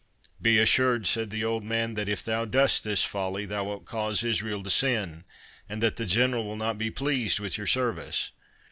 "Be 0.41 0.57
assured," 0.57 1.05
said 1.05 1.29
the 1.29 1.43
old 1.43 1.63
man, 1.63 1.93
"that 1.93 2.09
if 2.09 2.23
thou 2.23 2.43
dost 2.43 2.83
this 2.83 3.03
folly, 3.05 3.45
thou 3.45 3.65
wilt 3.65 3.85
cause 3.85 4.23
Israel 4.23 4.63
to 4.63 4.71
sin, 4.71 5.25
and 5.69 5.79
that 5.83 5.97
the 5.97 6.07
General 6.07 6.43
will 6.43 6.55
not 6.57 6.79
be 6.79 6.89
pleased 6.89 7.39
with 7.39 7.55
your 7.55 7.67
service. 7.67 8.31